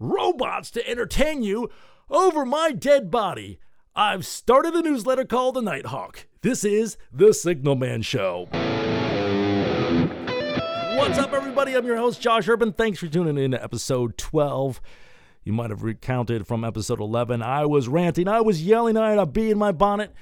[0.00, 1.70] robots to entertain you
[2.08, 3.60] over my dead body.
[3.94, 6.26] I've started a newsletter called The Nighthawk.
[6.40, 8.48] This is The Signalman Show.
[10.96, 11.74] What's up, everybody?
[11.74, 12.72] I'm your host, Josh Urban.
[12.72, 14.80] Thanks for tuning in to episode 12.
[15.44, 17.42] You might have recounted from episode 11.
[17.42, 20.14] I was ranting, I was yelling, I had a bee in my bonnet,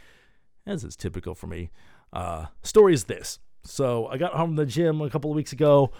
[0.66, 1.70] as is typical for me.
[2.12, 3.38] Uh, story is this.
[3.64, 5.92] So I got home from the gym a couple of weeks ago.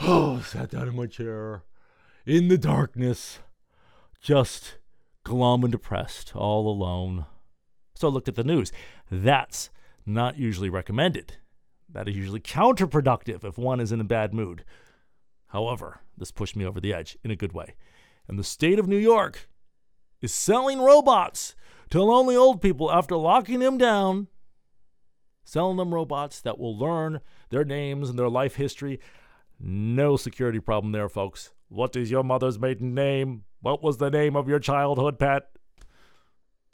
[0.00, 1.62] Oh, sat down in my chair
[2.26, 3.40] in the darkness,
[4.20, 4.78] just
[5.24, 7.26] glum and depressed, all alone.
[7.94, 8.72] So I looked at the news.
[9.10, 9.70] That's
[10.06, 11.36] not usually recommended.
[11.88, 14.64] That is usually counterproductive if one is in a bad mood.
[15.48, 17.74] However, this pushed me over the edge in a good way.
[18.26, 19.48] And the state of New York
[20.20, 21.54] is selling robots
[21.90, 24.26] to lonely old people after locking them down,
[25.44, 28.98] selling them robots that will learn their names and their life history.
[29.60, 31.53] No security problem there, folks.
[31.68, 33.44] What is your mother's maiden name?
[33.60, 35.50] What was the name of your childhood pet?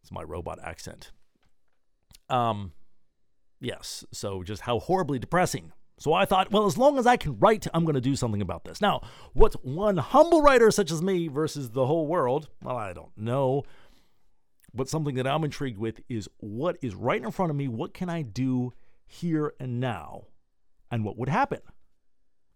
[0.02, 1.12] It's my robot accent.
[2.28, 2.72] Um,
[3.60, 5.72] yes, so just how horribly depressing.
[5.98, 8.40] So I thought, well, as long as I can write, I'm going to do something
[8.40, 8.80] about this.
[8.80, 9.02] Now,
[9.34, 12.48] what's one humble writer such as me versus the whole world?
[12.62, 13.64] Well, I don't know.
[14.72, 17.68] But something that I'm intrigued with is what is right in front of me?
[17.68, 18.72] What can I do
[19.06, 20.28] here and now?
[20.90, 21.60] And what would happen?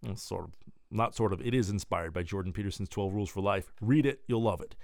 [0.03, 0.53] Well, sort of,
[0.95, 3.73] not sort of, it is inspired by Jordan Peterson's 12 Rules for Life.
[3.81, 4.75] Read it, you'll love it.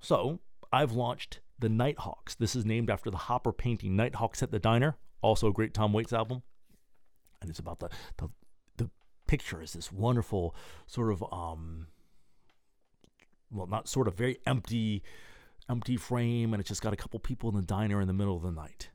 [0.00, 0.40] So
[0.72, 2.34] I've launched the Nighthawks.
[2.34, 5.92] This is named after the Hopper painting Nighthawks at the Diner, also a great Tom
[5.92, 6.42] Waits album.
[7.40, 8.28] And it's about the, the,
[8.76, 8.90] the
[9.26, 10.54] picture is this wonderful
[10.86, 11.88] sort of, um,
[13.50, 15.02] well, not sort of very empty,
[15.68, 18.36] empty frame, and it's just got a couple people in the diner in the middle
[18.36, 18.90] of the night.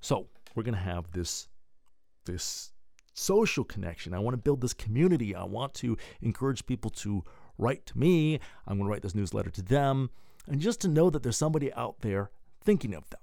[0.00, 1.48] So we're gonna have this
[2.24, 2.72] this
[3.20, 4.14] social connection.
[4.14, 5.34] I want to build this community.
[5.34, 7.22] I want to encourage people to
[7.58, 8.40] write to me.
[8.66, 10.10] I'm going to write this newsletter to them,
[10.46, 12.30] and just to know that there's somebody out there
[12.62, 13.20] thinking of them.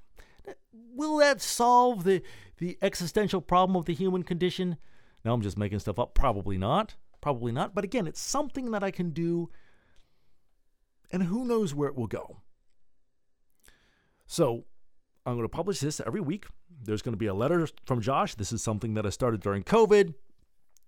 [0.71, 2.21] Will that solve the,
[2.57, 4.77] the existential problem of the human condition?
[5.23, 6.13] No, I'm just making stuff up.
[6.13, 6.95] Probably not.
[7.21, 7.75] Probably not.
[7.75, 9.49] But again, it's something that I can do,
[11.11, 12.37] and who knows where it will go.
[14.25, 14.65] So,
[15.25, 16.45] I'm going to publish this every week.
[16.87, 18.35] There's going to be a letter from Josh.
[18.35, 20.13] This is something that I started during COVID,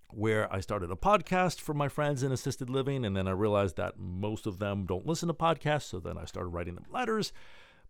[0.08, 3.04] where I started a podcast for my friends in assisted living.
[3.04, 5.82] And then I realized that most of them don't listen to podcasts.
[5.82, 7.34] So then I started writing them letters.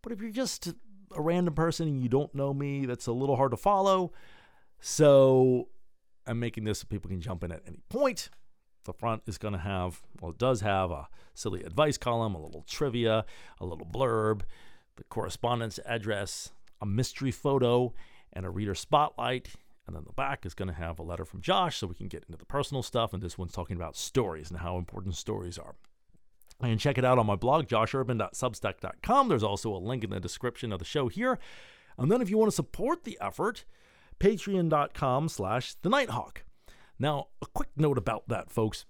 [0.02, 0.66] But if you're just
[1.14, 4.12] a random person and you don't know me, that's a little hard to follow.
[4.80, 5.68] So
[6.26, 8.28] I'm making this so people can jump in at any point.
[8.86, 12.42] The front is going to have, well, it does have a silly advice column, a
[12.42, 13.24] little trivia,
[13.60, 14.42] a little blurb
[15.00, 17.92] the correspondence address, a mystery photo,
[18.32, 19.48] and a reader spotlight.
[19.86, 22.08] And then the back is going to have a letter from Josh so we can
[22.08, 23.12] get into the personal stuff.
[23.12, 25.74] And this one's talking about stories and how important stories are.
[26.60, 29.28] And check it out on my blog, joshurban.substack.com.
[29.28, 31.38] There's also a link in the description of the show here.
[31.98, 33.64] And then if you want to support the effort,
[34.20, 36.44] patreon.com slash the Nighthawk.
[36.98, 38.84] Now, a quick note about that, folks.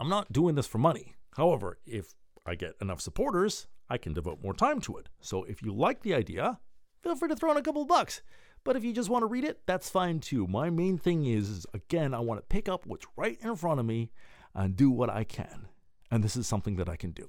[0.00, 1.14] I'm not doing this for money.
[1.36, 2.14] However, if
[2.44, 5.08] I get enough supporters, I can devote more time to it.
[5.20, 6.58] So if you like the idea,
[7.02, 8.22] feel free to throw in a couple bucks.
[8.64, 10.46] But if you just want to read it, that's fine too.
[10.46, 13.78] My main thing is, is again, I want to pick up what's right in front
[13.78, 14.10] of me
[14.54, 15.68] and do what I can.
[16.10, 17.28] And this is something that I can do.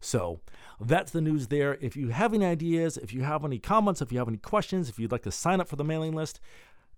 [0.00, 0.40] So
[0.80, 1.78] that's the news there.
[1.80, 4.88] If you have any ideas, if you have any comments, if you have any questions,
[4.88, 6.40] if you'd like to sign up for the mailing list,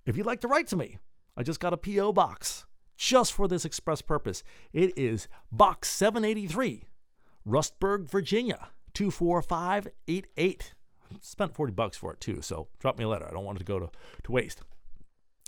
[0.07, 0.99] if you'd like to write to me,
[1.37, 2.13] I just got a P.O.
[2.13, 2.65] box
[2.97, 4.43] just for this express purpose.
[4.73, 6.85] It is Box 783,
[7.47, 10.75] Rustburg, Virginia 24588.
[11.21, 13.27] Spent 40 bucks for it too, so drop me a letter.
[13.27, 13.91] I don't want it to go to,
[14.25, 14.63] to waste.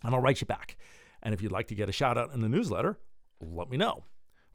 [0.03, 0.76] And I'll write you back.
[1.22, 2.98] And if you'd like to get a shout out in the newsletter,
[3.41, 4.04] let me know.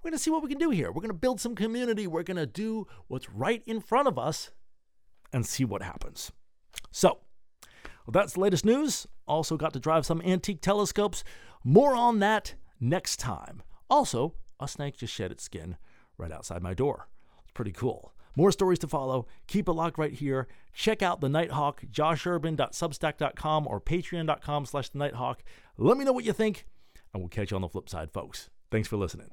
[0.01, 0.91] We're going to see what we can do here.
[0.91, 2.07] We're going to build some community.
[2.07, 4.51] We're going to do what's right in front of us
[5.33, 6.31] and see what happens.
[6.91, 7.19] So,
[8.05, 9.07] well, that's the latest news.
[9.27, 11.23] Also, got to drive some antique telescopes.
[11.63, 13.63] More on that next time.
[13.89, 15.77] Also, a snake just shed its skin
[16.17, 17.07] right outside my door.
[17.43, 18.13] It's pretty cool.
[18.35, 19.27] More stories to follow.
[19.47, 20.47] Keep it locked right here.
[20.73, 25.43] Check out the Nighthawk, joshurban.substack.com or patreon.com slash the Nighthawk.
[25.77, 26.65] Let me know what you think,
[27.13, 28.49] and we'll catch you on the flip side, folks.
[28.71, 29.29] Thanks for listening.